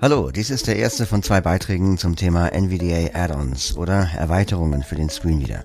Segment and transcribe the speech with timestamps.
[0.00, 4.94] Hallo, dies ist der erste von zwei Beiträgen zum Thema NVDA Add-ons oder Erweiterungen für
[4.94, 5.64] den Screenreader.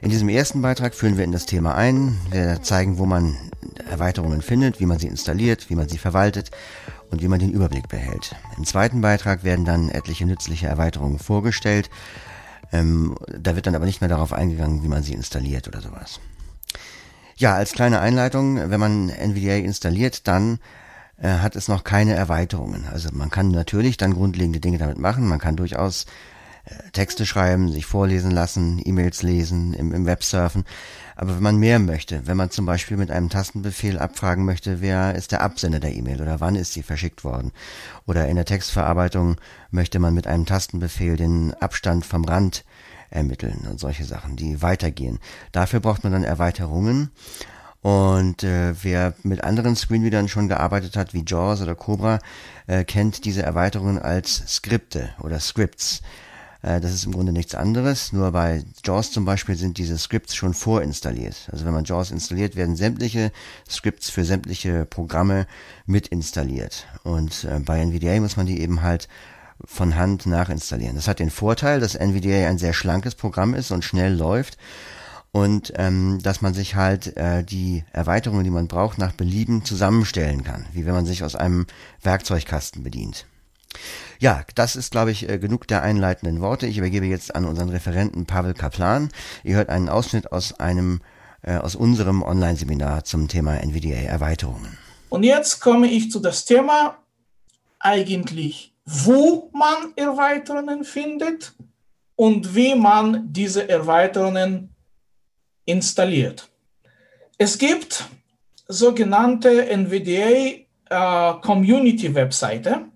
[0.00, 3.36] In diesem ersten Beitrag führen wir in das Thema ein, wir zeigen, wo man
[3.90, 6.52] Erweiterungen findet, wie man sie installiert, wie man sie verwaltet
[7.10, 8.36] und wie man den Überblick behält.
[8.56, 11.90] Im zweiten Beitrag werden dann etliche nützliche Erweiterungen vorgestellt.
[12.70, 16.20] Ähm, da wird dann aber nicht mehr darauf eingegangen, wie man sie installiert oder sowas.
[17.34, 20.60] Ja, als kleine Einleitung, wenn man NVDA installiert, dann
[21.16, 22.86] äh, hat es noch keine Erweiterungen.
[22.92, 25.28] Also man kann natürlich dann grundlegende Dinge damit machen.
[25.28, 26.06] Man kann durchaus
[26.64, 30.64] äh, Texte schreiben, sich vorlesen lassen, E-Mails lesen, im, im Web surfen.
[31.16, 35.14] Aber wenn man mehr möchte, wenn man zum Beispiel mit einem Tastenbefehl abfragen möchte, wer
[35.14, 37.52] ist der Absender der E-Mail oder wann ist sie verschickt worden,
[38.06, 39.36] oder in der Textverarbeitung
[39.70, 42.64] möchte man mit einem Tastenbefehl den Abstand vom Rand
[43.10, 45.20] ermitteln und solche Sachen, die weitergehen.
[45.52, 47.10] Dafür braucht man dann Erweiterungen
[47.84, 52.18] und äh, wer mit anderen Screenreadern schon gearbeitet hat, wie JAWS oder Cobra,
[52.66, 56.00] äh, kennt diese Erweiterungen als Skripte oder Scripts.
[56.62, 60.34] Äh, das ist im Grunde nichts anderes, nur bei JAWS zum Beispiel sind diese Scripts
[60.34, 61.46] schon vorinstalliert.
[61.52, 63.32] Also wenn man JAWS installiert, werden sämtliche
[63.68, 65.46] Scripts für sämtliche Programme
[65.84, 66.86] mit installiert.
[67.02, 69.08] Und äh, bei NVDA muss man die eben halt
[69.62, 70.96] von Hand nachinstallieren.
[70.96, 74.56] Das hat den Vorteil, dass NVDA ein sehr schlankes Programm ist und schnell läuft
[75.34, 80.44] und ähm, dass man sich halt äh, die Erweiterungen, die man braucht, nach Belieben zusammenstellen
[80.44, 81.66] kann, wie wenn man sich aus einem
[82.02, 83.26] Werkzeugkasten bedient.
[84.20, 86.68] Ja, das ist, glaube ich, äh, genug der einleitenden Worte.
[86.68, 89.08] Ich übergebe jetzt an unseren Referenten Pavel Kaplan.
[89.42, 91.00] Ihr hört einen Ausschnitt aus einem
[91.42, 94.78] äh, aus unserem Online-Seminar zum Thema NVDA-Erweiterungen.
[95.08, 96.98] Und jetzt komme ich zu das Thema
[97.80, 101.54] eigentlich, wo man Erweiterungen findet
[102.14, 104.73] und wie man diese Erweiterungen
[105.64, 106.48] installiert.
[107.38, 108.04] Es gibt
[108.68, 112.86] sogenannte NVDA äh, Community Webseite.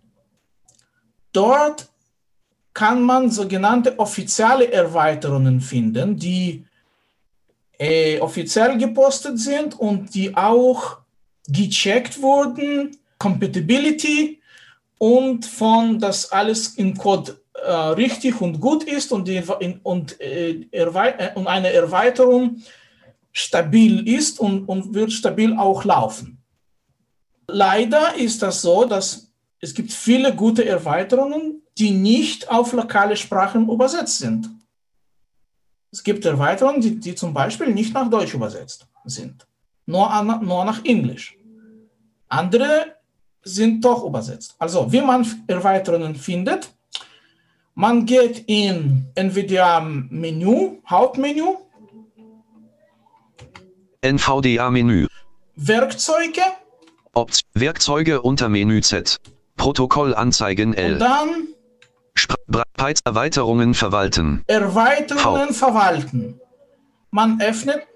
[1.32, 1.88] Dort
[2.72, 6.64] kann man sogenannte offizielle Erweiterungen finden, die
[7.78, 10.98] äh, offiziell gepostet sind und die auch
[11.48, 14.40] gecheckt wurden, Compatibility
[14.98, 19.42] und von das alles im Code richtig und gut ist und, die,
[19.82, 22.62] und, äh, äh, und eine Erweiterung
[23.32, 26.42] stabil ist und, und wird stabil auch laufen.
[27.46, 29.30] Leider ist das so, dass
[29.60, 34.48] es gibt viele gute Erweiterungen, die nicht auf lokale Sprachen übersetzt sind.
[35.90, 39.46] Es gibt Erweiterungen, die, die zum Beispiel nicht nach Deutsch übersetzt sind,
[39.86, 41.36] nur, an, nur nach Englisch.
[42.28, 42.96] Andere
[43.42, 44.54] sind doch übersetzt.
[44.58, 46.70] Also, wie man Erweiterungen findet,
[47.78, 51.56] man geht in NVDA Menü, Hauptmenü.
[54.02, 55.06] NVDA Menü.
[55.56, 56.42] Werkzeuge.
[57.14, 59.18] Opt Werkzeuge unter Menü Z.
[59.56, 60.94] Protokoll anzeigen L.
[60.94, 61.28] Und dann
[62.14, 62.34] Spr
[63.04, 64.42] Erweiterungen verwalten.
[64.48, 65.54] Erweiterungen v.
[65.54, 66.40] verwalten.
[67.12, 67.86] Man öffnet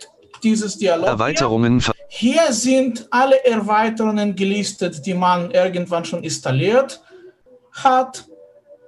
[0.44, 1.08] dieses Dialog.
[1.08, 1.94] Erweiterungen hier.
[2.08, 7.02] hier sind alle Erweiterungen gelistet, die man irgendwann schon installiert
[7.72, 8.26] hat.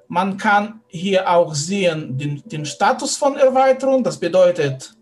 [0.08, 4.04] Man kann hier auch sehen den, den Status von Erweiterung.
[4.04, 4.94] Das bedeutet,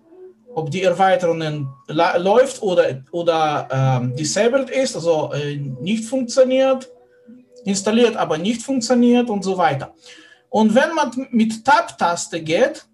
[0.55, 6.89] ob die Erweiterung läuft oder, oder ähm, disabled ist, also äh, nicht funktioniert,
[7.65, 9.95] installiert, aber nicht funktioniert und so weiter.
[10.51, 12.87] Und wenn man mit Tab-Taste geht,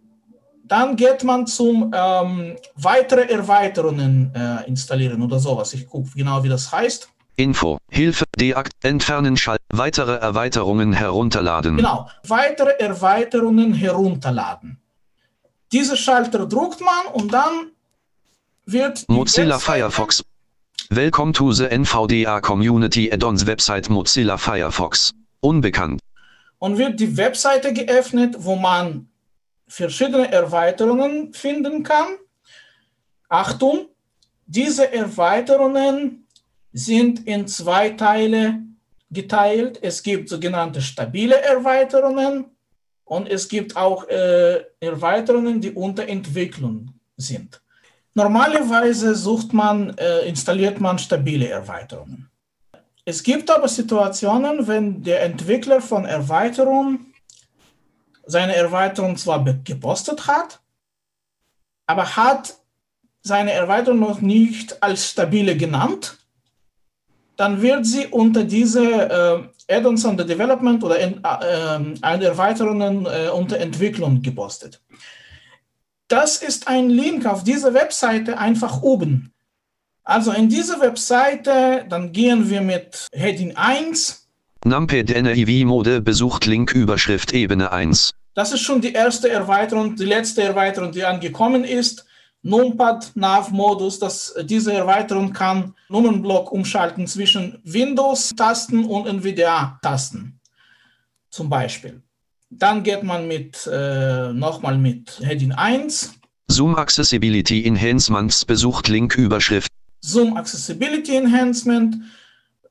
[0.64, 5.72] dann geht man zum ähm, weitere Erweiterungen äh, installieren oder sowas.
[5.74, 7.08] Ich gucke genau, wie das heißt.
[7.38, 11.76] Info, Hilfe, Deakt, Entfernen, Schalt, weitere Erweiterungen herunterladen.
[11.76, 14.80] Genau, weitere Erweiterungen herunterladen.
[15.70, 17.70] Diese Schalter druckt man und dann
[18.66, 20.24] wird Mozilla Webseite Firefox.
[20.90, 25.14] Welcome to the NVDA Community Add-ons Website Mozilla Firefox.
[25.38, 26.00] Unbekannt.
[26.58, 29.08] Und wird die Webseite geöffnet, wo man
[29.68, 32.16] verschiedene Erweiterungen finden kann.
[33.28, 33.86] Achtung,
[34.46, 36.24] diese Erweiterungen
[36.72, 38.60] sind in zwei Teile
[39.10, 39.78] geteilt.
[39.82, 42.46] Es gibt sogenannte stabile Erweiterungen
[43.04, 47.60] und es gibt auch äh, Erweiterungen, die unter Entwicklung sind.
[48.14, 52.28] Normalerweise sucht man, äh, installiert man stabile Erweiterungen.
[53.04, 57.14] Es gibt aber Situationen, wenn der Entwickler von Erweiterungen
[58.26, 60.60] seine Erweiterung zwar gepostet hat,
[61.86, 62.58] aber hat
[63.22, 66.18] seine Erweiterung noch nicht als stabile genannt
[67.38, 68.82] dann wird sie unter diese
[69.68, 74.82] äh, Add-ons under Development oder in, äh, Erweiterungen äh, unter Entwicklung gepostet.
[76.08, 79.32] Das ist ein Link auf diese Webseite einfach oben.
[80.02, 84.26] Also in diese Webseite, dann gehen wir mit Heading 1
[84.64, 88.10] Numpad NIV Mode besucht Link Überschrift Ebene 1.
[88.34, 92.07] Das ist schon die erste Erweiterung, die letzte Erweiterung, die angekommen ist.
[92.42, 100.38] Numpad Nav Modus, das, diese Erweiterung kann Nummernblock umschalten zwischen Windows-Tasten und NVDA-Tasten.
[101.30, 102.02] Zum Beispiel.
[102.50, 106.14] Dann geht man mit äh, nochmal mit Heading 1.
[106.50, 109.70] Zoom Accessibility Enhancements besucht Link Überschrift.
[110.00, 111.96] Zoom Accessibility Enhancement.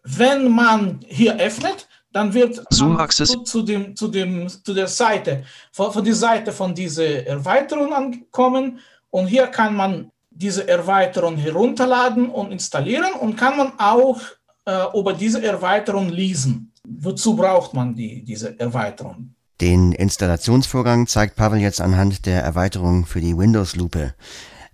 [0.03, 4.87] Wenn man hier öffnet, dann wird Zoom Access- zu, zu, dem, zu, dem, zu der
[4.87, 8.79] Seite, von, von der Seite von dieser Erweiterung ankommen.
[9.09, 14.21] Und hier kann man diese Erweiterung herunterladen und installieren und kann man auch
[14.65, 16.71] äh, über diese Erweiterung lesen.
[16.87, 19.33] Wozu braucht man die, diese Erweiterung?
[19.59, 24.13] Den Installationsvorgang zeigt Pavel jetzt anhand der Erweiterung für die Windows-Lupe,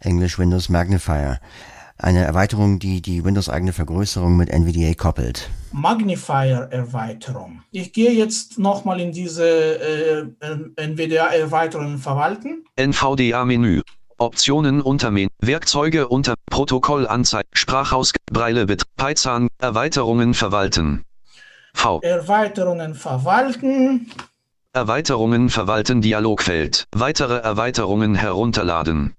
[0.01, 1.39] Englisch Windows Magnifier.
[1.97, 5.49] Eine Erweiterung, die die Windows-eigene Vergrößerung mit NVDA koppelt.
[5.71, 7.61] Magnifier-Erweiterung.
[7.71, 10.25] Ich gehe jetzt nochmal in diese äh,
[10.75, 12.65] NVDA-Erweiterungen verwalten.
[12.75, 13.81] NVDA Menü.
[14.17, 21.03] Optionen unter Men Werkzeuge unter Protokoll Anzeige Sprachaus Breile Bit Python Erweiterungen verwalten.
[21.73, 21.99] V.
[22.01, 24.11] Erweiterungen verwalten.
[24.73, 26.85] Erweiterungen verwalten Dialogfeld.
[26.91, 29.15] Weitere Erweiterungen herunterladen.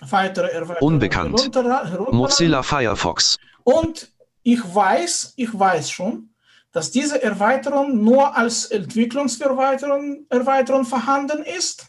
[0.00, 1.40] Weitere Erweiterungen Unbekannt.
[1.40, 2.16] herunterla- herunterladen.
[2.16, 3.38] Mozilla Firefox.
[3.64, 4.10] Und
[4.42, 6.30] ich weiß, ich weiß schon,
[6.72, 11.86] dass diese Erweiterung nur als Entwicklungserweiterung Erweiterung vorhanden ist.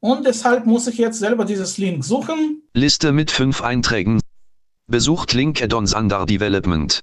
[0.00, 2.62] Und deshalb muss ich jetzt selber dieses Link suchen.
[2.72, 4.20] Liste mit fünf Einträgen.
[4.86, 7.00] Besucht Link Add-ons under Development.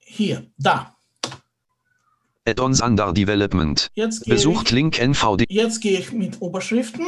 [0.00, 0.96] Hier, da.
[2.46, 3.90] Add-ons under Development.
[3.94, 5.44] Jetzt gehe, Besucht ich, Link NVD.
[5.48, 7.06] jetzt gehe ich mit Überschriften.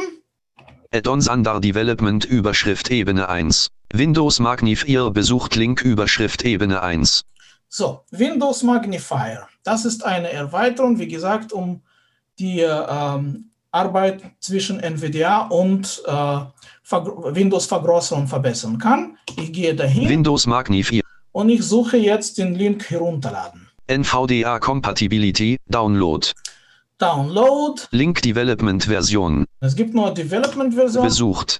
[0.93, 3.69] Add-ons under Development Überschrift Ebene 1.
[3.91, 7.23] Windows Magnifier besucht Link Überschrift Ebene 1.
[7.69, 9.47] So, Windows Magnifier.
[9.63, 11.81] Das ist eine Erweiterung, wie gesagt, um
[12.39, 16.11] die ähm, Arbeit zwischen NVDA und äh,
[16.89, 19.17] Vergr- Windows-Vergrößerung verbessern kann.
[19.37, 21.03] Ich gehe dahin Windows Magnifier.
[21.31, 23.67] und ich suche jetzt den Link herunterladen.
[23.87, 26.27] NVDA Compatibility Download.
[26.97, 27.81] Download.
[27.91, 29.45] Link Development Version.
[29.59, 31.03] Es gibt nur Development-Version.
[31.03, 31.59] Besucht.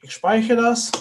[0.05, 0.91] Ich speichere das.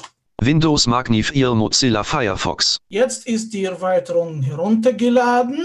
[0.40, 2.78] Windows Magnifier Mozilla Firefox.
[2.88, 5.58] Jetzt ist die Erweiterung heruntergeladen.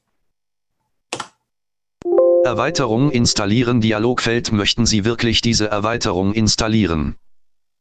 [2.43, 7.15] Erweiterung installieren Dialogfeld Möchten Sie wirklich diese Erweiterung installieren?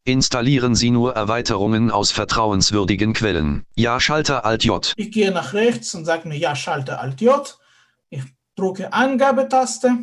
[0.04, 3.63] Installieren Sie nur Erweiterungen aus vertrauenswürdigen Quellen.
[3.75, 4.94] Ja Schalter Alt J.
[4.98, 7.57] Ich gehe nach rechts und sage mir Ja, schalte Alt J.
[8.10, 8.24] Ich
[8.56, 10.00] drücke Eingabetaste.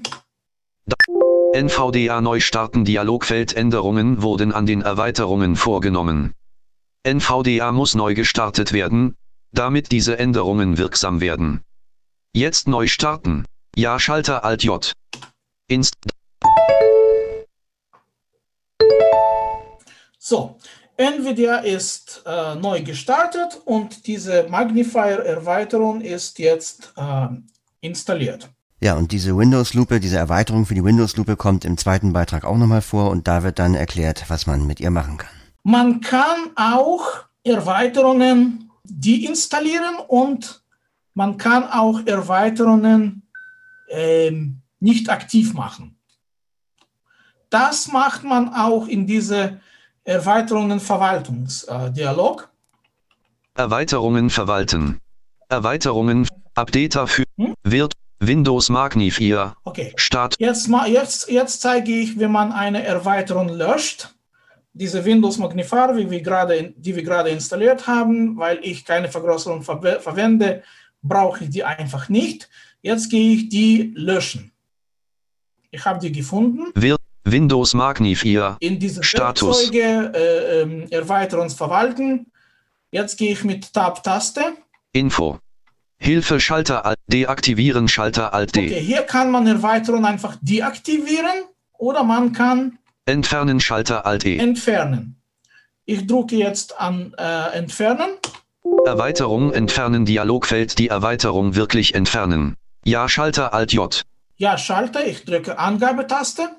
[1.51, 6.35] NVDA Neustarten Dialogfeldänderungen wurden an den Erweiterungen vorgenommen.
[7.05, 9.15] NVDA muss neu gestartet werden,
[9.53, 11.63] damit diese Änderungen wirksam werden.
[12.35, 13.45] Jetzt neu starten.
[13.77, 14.93] Ja Schalter Alt J.
[15.69, 15.95] Inst
[20.19, 20.57] So,
[20.99, 27.29] NVIDIA ist äh, neu gestartet und diese Magnifier-Erweiterung ist jetzt äh,
[27.81, 28.51] installiert.
[28.81, 32.83] Ja, und diese Windows-Lupe, diese Erweiterung für die Windows-Lupe kommt im zweiten Beitrag auch nochmal
[32.83, 35.38] vor und da wird dann erklärt, was man mit ihr machen kann.
[35.71, 40.63] Man kann auch Erweiterungen deinstallieren und
[41.13, 43.29] man kann auch Erweiterungen
[43.91, 45.99] ähm, nicht aktiv machen.
[47.51, 49.61] Das macht man auch in diese
[50.05, 52.51] Erweiterungen Verwaltungsdialog.
[53.53, 55.01] Erweiterungen verwalten.
[55.51, 57.53] Erweiterungen Updater für Hm?
[57.63, 59.93] wird Windows Magnifier Okay.
[59.97, 64.15] Start Jetzt, jetzt, jetzt zeige ich, wie man eine Erweiterung löscht.
[64.79, 69.61] Diese Windows Magnifier, wie wir gerade, die wir gerade installiert haben, weil ich keine Vergrößerung
[69.63, 70.63] verwe- verwende,
[71.03, 72.49] brauche ich die einfach nicht.
[72.81, 74.53] Jetzt gehe ich die löschen.
[75.71, 76.73] Ich habe die gefunden.
[77.25, 79.71] Windows Magnifier In diese Status.
[79.73, 82.31] Werkzeuge äh, ähm, Erweiterungsverwalten.
[82.91, 84.43] Jetzt gehe ich mit Tab-Taste.
[84.93, 85.39] Info
[85.99, 91.45] Hilfe Schalter Alt deaktivieren Schalter Alt D Okay, hier kann man Erweiterung einfach deaktivieren
[91.77, 95.21] oder man kann entfernen Schalter Alt E entfernen.
[95.87, 98.11] Ich drücke jetzt an äh, Entfernen.
[98.85, 102.55] Erweiterung entfernen Dialogfeld die Erweiterung wirklich entfernen.
[102.85, 104.03] Ja Schalter Alt J.
[104.37, 106.51] Ja Schalter, ich drücke Angabetaste.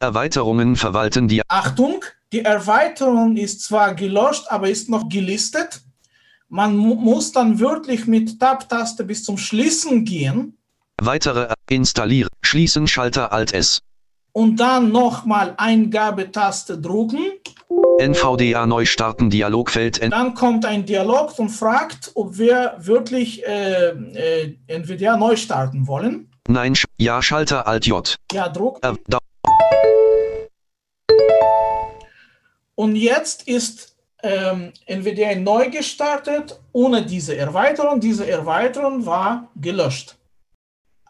[0.00, 5.80] Erweiterungen verwalten die Achtung, die Erweiterung ist zwar gelöscht, aber ist noch gelistet.
[6.48, 10.58] Man mu muss dann wirklich mit Tab-Taste bis zum Schließen gehen.
[11.00, 12.30] Weitere installieren.
[12.42, 13.80] Schließen Schalter Alt S.
[14.36, 17.20] Und dann nochmal Eingabetaste drücken.
[18.00, 20.02] NVDA neu starten Dialogfeld.
[20.10, 26.28] Dann kommt ein Dialog und fragt, ob wir wirklich äh, äh, NVDA neu starten wollen.
[26.48, 28.16] Nein, ja Schalter Alt J.
[28.32, 28.80] Ja, Druck.
[28.82, 28.94] Äh,
[32.74, 38.00] und jetzt ist ähm, NVDA neu gestartet ohne diese Erweiterung.
[38.00, 40.16] Diese Erweiterung war gelöscht.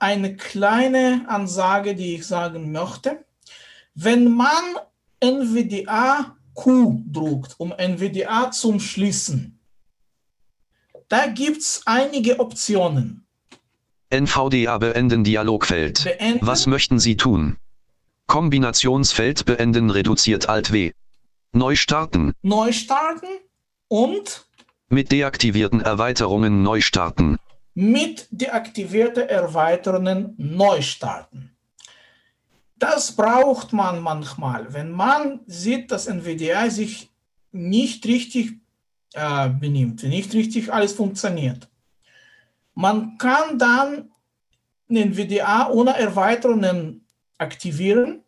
[0.04, 3.25] Eine kleine Ansage, die ich sagen möchte.
[3.94, 4.76] Wenn man
[5.18, 9.58] NVDA Q druckt, um NVDA zum Schließen,
[11.08, 13.26] da gibt es einige Optionen.
[14.11, 16.04] NVDA beenden Dialogfeld.
[16.04, 16.46] Beenden.
[16.46, 17.56] Was möchten Sie tun?
[18.26, 20.92] Kombinationsfeld beenden reduziert Alt W.
[21.52, 22.34] Neu starten.
[22.42, 23.38] Neu starten
[23.88, 24.46] und
[24.90, 27.38] Mit deaktivierten Erweiterungen neu starten.
[27.75, 31.50] Mit deaktivierten Erweiterungen neu starten.
[32.76, 37.11] Das braucht man manchmal, wenn man sieht, dass NVDA sich
[37.52, 38.61] nicht richtig
[39.14, 41.69] äh, benimmt, nicht richtig alles funktioniert.
[42.75, 44.11] Man kann dann
[44.88, 47.07] NVDA ohne Erweiterungen
[47.38, 48.23] aktivieren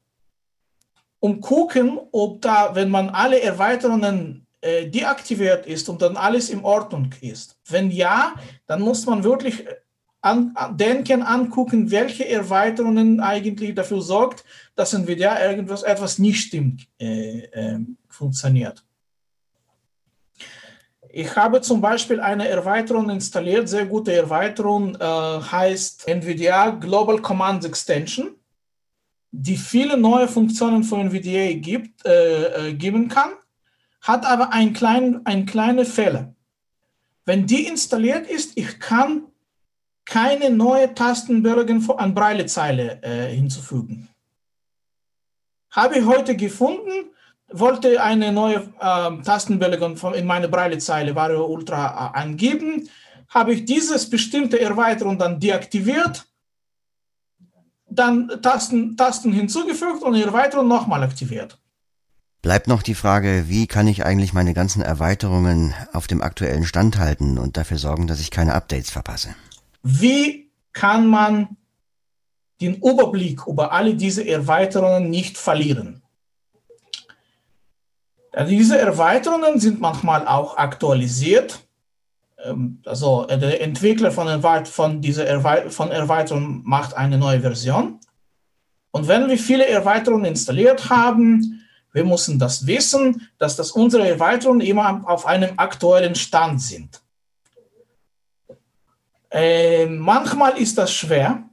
[1.21, 6.64] und gucken, ob da, wenn man alle Erweiterungen äh, deaktiviert ist und dann alles in
[6.64, 7.56] Ordnung ist.
[7.68, 8.35] Wenn ja,
[8.66, 9.64] dann muss man wirklich
[10.20, 14.44] an, an denken, angucken, welche Erweiterungen eigentlich dafür sorgt,
[14.75, 18.82] dass NVIDIA irgendwas etwas nicht stimmt, äh, äh, funktioniert.
[21.11, 27.64] Ich habe zum Beispiel eine Erweiterung installiert, sehr gute Erweiterung, äh, heißt NVIDIA Global Command
[27.64, 28.35] Extension,
[29.30, 33.30] die viele neue Funktionen von NVIDIA gibt, äh, äh, geben kann,
[34.06, 36.34] hat aber einen kleinen, einen kleinen Fehler.
[37.25, 39.25] Wenn die installiert ist, ich kann
[40.04, 44.08] keine neue Tastenbögen an Breilezeile äh, hinzufügen.
[45.72, 47.10] Habe ich heute gefunden,
[47.48, 52.88] wollte eine neue äh, Tastenbelegung in meine Breilezeile Vario Ultra äh, angeben,
[53.28, 56.25] habe ich dieses bestimmte Erweiterung dann deaktiviert,
[57.88, 61.58] dann Tasten, Tasten hinzugefügt und Erweiterung nochmal aktiviert.
[62.43, 66.99] Bleibt noch die Frage, wie kann ich eigentlich meine ganzen Erweiterungen auf dem aktuellen Stand
[66.99, 69.35] halten und dafür sorgen, dass ich keine Updates verpasse?
[69.83, 71.57] Wie kann man
[72.61, 76.02] den Überblick über alle diese Erweiterungen nicht verlieren?
[78.49, 81.66] Diese Erweiterungen sind manchmal auch aktualisiert.
[82.85, 87.99] Also der Entwickler von, Erweit von dieser Erweit von Erweiterung macht eine neue Version.
[88.90, 91.55] Und wenn wir viele Erweiterungen installiert haben,
[91.97, 97.00] wir müssen das wissen, dass das unsere Erweiterungen immer auf einem aktuellen Stand sind.
[99.31, 101.45] Äh, manchmal ist das schwer,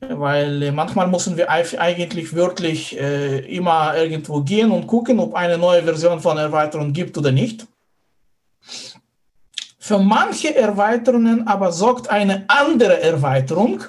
[0.00, 5.58] weil äh, manchmal müssen wir eigentlich wirklich äh, immer irgendwo gehen und gucken, ob eine
[5.58, 7.66] neue Version von Erweiterung gibt oder nicht.
[9.78, 13.84] Für manche Erweiterungen aber sorgt eine andere Erweiterung,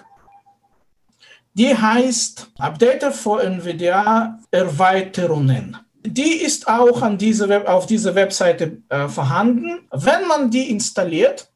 [1.54, 5.78] die heißt Update for NVIDIA Erweiterungen.
[6.04, 9.88] Die ist auch an diese Web, auf dieser Webseite äh, vorhanden.
[9.92, 11.50] Wenn man die installiert,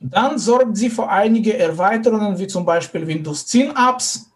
[0.00, 4.30] dann sorgt sie für einige Erweiterungen, wie zum Beispiel Windows 10 Apps,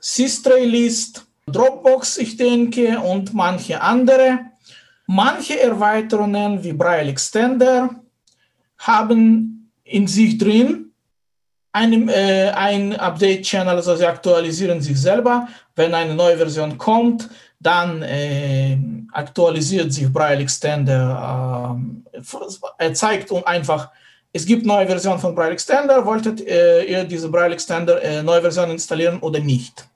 [0.00, 4.40] Systray List, Dropbox, ich denke, und manche andere.
[5.06, 7.90] Manche Erweiterungen wie Braille Extender
[8.78, 10.79] haben in sich drin
[11.72, 15.48] einen, äh, ein Update-Channel, also sie aktualisieren sich selber.
[15.76, 17.28] Wenn eine neue Version kommt,
[17.60, 18.78] dann äh,
[19.12, 21.78] aktualisiert sich Braille Extender.
[22.12, 22.20] Äh,
[22.78, 23.90] er zeigt einfach,
[24.32, 26.04] es gibt neue Version von Braille Extender.
[26.04, 29.86] Wolltet äh, ihr diese Braille Extender äh, neue Version installieren oder nicht?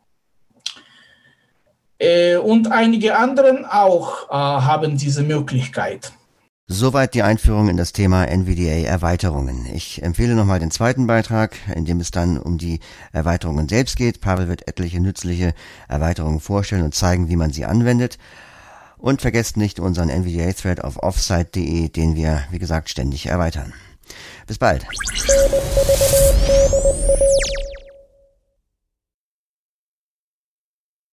[1.98, 6.12] Äh, und einige anderen auch äh, haben diese Möglichkeit.
[6.66, 9.66] Soweit die Einführung in das Thema NVDA Erweiterungen.
[9.74, 12.80] Ich empfehle nochmal den zweiten Beitrag, in dem es dann um die
[13.12, 14.22] Erweiterungen selbst geht.
[14.22, 15.52] Pavel wird etliche nützliche
[15.88, 18.16] Erweiterungen vorstellen und zeigen, wie man sie anwendet.
[18.96, 23.74] Und vergesst nicht unseren NVDA-Thread auf offsite.de, den wir, wie gesagt, ständig erweitern.
[24.46, 24.86] Bis bald.